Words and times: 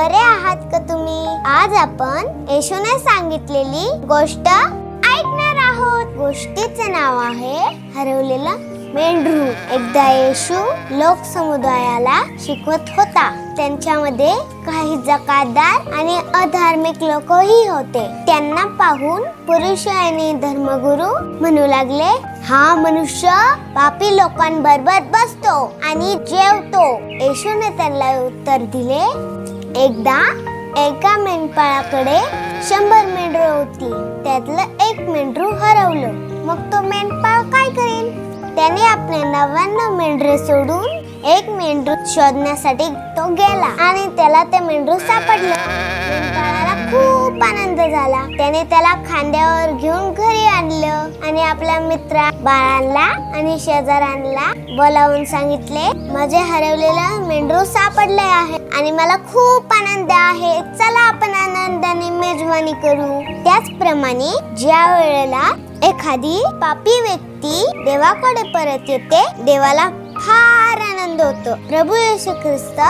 बरे 0.00 0.16
आहात 0.16 0.56
का 0.56 0.78
तुम्ही? 0.78 1.26
आज 1.46 1.72
आपण 1.72 2.46
येशूने 2.50 2.98
सांगितलेली 2.98 4.06
गोष्ट 4.06 4.48
ऐकणार 5.08 5.56
आहोत. 5.56 6.06
गोष्टीचे 6.16 6.86
नाव 6.86 7.18
आहे 7.18 7.58
हरवलेला 7.96 8.50
मेंढरू. 8.94 9.42
एकदा 9.74 10.12
येशू 10.12 10.54
लोक 10.90 11.24
समुदायाला 11.24 12.22
शिकवत 12.38 12.88
होता. 12.96 13.54
त्यांच्यामध्ये 13.56 14.32
काही 14.66 14.96
जकातदार 14.96 15.92
आणि 15.92 16.16
अधार्मिक 16.16 17.02
लोकही 17.02 17.68
होते. 17.68 18.06
त्यांना 18.26 18.64
पाहून 18.64 19.22
पुरुष 19.22 19.86
आणि 19.88 20.32
धर्मगुरू 20.32 21.38
म्हणू 21.40 21.66
लागले 21.66 22.10
हा 22.44 22.74
मनुष्य 22.74 23.28
पापी 23.76 24.16
लोकांबरोबर 24.16 25.00
बसतो 25.00 25.72
आणि 25.90 26.14
जेवतो. 26.14 26.98
येशूने 27.10 27.76
त्यांना 27.76 28.26
उत्तर 28.26 28.56
दिले 28.60 29.30
एकदा 29.76 30.16
एका 30.76 31.16
मेंढपाळाकडे 31.16 32.18
शंभर 32.62 33.06
मेंढर 33.06 33.50
होती. 33.50 33.90
त्यातलं 34.24 34.84
एक 34.84 35.00
मेंढरू 35.00 35.50
हरवलं. 35.50 36.12
मग 36.46 36.58
तो 36.72 36.80
मेंढपाळ 36.80 37.42
काय 37.42 37.70
करेल 37.70 38.08
त्याने 38.56 38.84
आपले 38.86 39.22
नव्याण्णव 39.24 39.96
मेंढरे 39.96 40.38
सोडून 40.38 40.99
एक 41.28 41.48
मेंढरू 41.50 41.94
शोधण्यासाठी 42.08 42.84
तो 43.16 43.26
गेला 43.34 43.66
आणि 43.86 44.04
त्याला 44.16 44.42
ते 44.52 44.58
मेंढरू 44.64 44.98
सापडलं. 44.98 45.54
मेंढपाळाला 46.10 46.74
खूप 46.90 47.42
आनंद 47.44 47.80
झाला. 47.80 48.20
त्याने 48.36 48.62
त्याला 48.70 48.92
खांद्यावर 49.08 49.72
घेऊन 49.72 50.12
घरी 50.12 50.46
आणलं 50.46 51.26
आणि 51.26 51.42
आपल्या 51.42 51.78
मित्रा 51.80 52.28
बाळांना 52.44 53.04
आणि 53.38 53.58
शेजाऱ्यांना 53.60 54.52
बोलावून 54.76 55.24
सांगितले 55.24 55.86
माझे 56.12 56.38
हरवलेलं 56.52 57.26
मेंढरू 57.28 57.64
सापडले 57.64 58.22
आहे 58.22 58.58
आणि 58.78 58.90
मला 58.90 59.16
खूप 59.32 59.72
आनंद 59.72 60.12
आहे. 60.12 60.60
चला 60.78 61.06
आपण 61.08 61.34
आनंदाने 61.34 62.10
मेजवानी 62.10 62.72
करू. 62.82 63.20
त्याचप्रमाणे 63.44 64.32
ज्या 64.58 64.84
वेळेला 64.94 65.50
एखादी 65.88 66.42
पापी 66.60 67.00
व्यक्ती 67.00 67.64
देवाकडे 67.84 68.42
परत 68.52 68.90
येते 68.90 69.24
देवाला 69.44 69.88
फार 70.16 70.69
आनंद 71.20 71.46
होतो 71.46 71.54
प्रभू 71.68 71.94
येशू 71.94 72.32
ख्रिस्त 72.42 72.80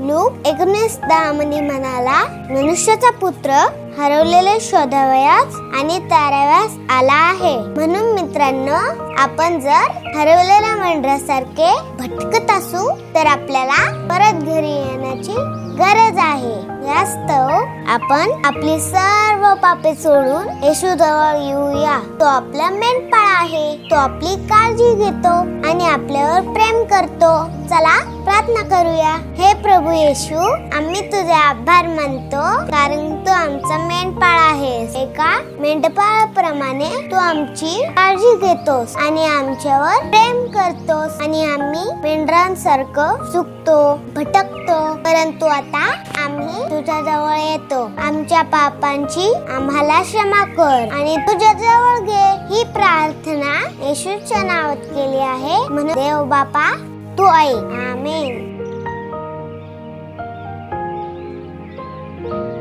लूक 0.00 0.46
एकोणीस 0.46 0.98
दहा 1.00 1.32
मध्ये 1.32 1.60
म्हणाला 1.60 2.22
मनुष्याचा 2.50 3.10
पुत्र 3.10 3.58
हरवलेले 3.98 4.60
शोधावयास 4.60 5.54
आणि 5.78 5.98
ताराव्यास 5.98 6.76
आला 6.90 7.12
आहे. 7.12 7.58
म्हणून 7.58 8.12
मित्रांनो 8.14 8.76
आपण 9.18 9.60
जर 9.60 9.90
हरवलेल्या 10.16 10.76
मंडळासारखे 10.76 11.70
भटकत 11.98 12.50
असू 12.50 12.90
तर 13.14 13.26
आपल्याला 13.26 14.08
परत 14.10 14.42
घरी 14.42 14.70
येण्याची 14.70 15.34
गरज 15.78 16.18
आहे. 16.18 16.72
यास्तव 16.86 17.48
आपण 17.88 18.30
आपली 18.44 18.78
सर्व 18.80 19.54
पापे 19.54 19.94
सोडून 19.94 20.48
येशू 20.62 20.94
जवळ 20.94 21.36
येऊया. 21.36 21.98
तो 22.20 22.24
आपला 22.24 22.70
मेंढपाळ 22.70 23.26
आहे. 23.36 23.76
तो 23.90 23.94
आपली 23.94 24.36
काळजी 24.36 24.94
घेतो 24.94 25.34
आणि 25.68 25.88
आपल्यावर 25.88 26.40
प्रेम 26.40 26.82
करतो. 26.84 27.34
चला 27.68 27.98
प्रार्थना 28.42 28.62
करूया. 28.70 29.10
हे 29.38 29.52
प्रभू 29.62 29.90
येशू 29.92 30.38
आम्ही 30.76 31.00
तुझे 31.06 31.32
आभार 31.32 31.86
मानतो 31.88 32.42
कारण 32.70 33.14
तू 33.26 33.32
आमचा 33.32 33.76
मेंढपाळ 33.78 34.38
आहेस. 34.38 34.96
एका 34.96 35.30
मेंढपाळाप्रमाणे 35.60 36.88
तू 37.10 37.16
आमची 37.16 37.82
काळजी 37.96 38.34
घेतोस 38.46 38.96
आणि 38.96 39.26
आमच्यावर 39.26 40.08
प्रेम 40.08 40.44
करतोस 40.54 41.20
आणि 41.22 41.44
आम्ही 41.44 41.84
मेंढरांसारखं 42.02 43.24
चुकतो 43.32 43.78
भटकतो. 44.16 44.80
परंतु 45.04 45.46
आता 45.46 45.86
आम्ही 46.24 46.64
तुझ्या 46.70 47.00
जवळ 47.00 47.36
येतो. 47.38 47.82
आमच्या 48.06 48.42
पापांची 48.52 49.32
आम्हाला 49.56 50.02
क्षमा 50.02 50.44
कर 50.54 50.94
आणि 50.94 51.16
तुझ्या 51.28 51.52
जवळ 51.52 52.06
घे. 52.06 52.30
ही 52.54 52.64
प्रार्थना 52.72 53.58
येशूच्या 53.86 54.42
नावात 54.42 54.90
केली 54.94 55.20
आहे. 55.20 55.66
म्हणून 55.68 55.92
देव 55.92 56.24
बापा 56.24 56.70
tuổi. 57.16 57.54
Amen. 57.70 58.51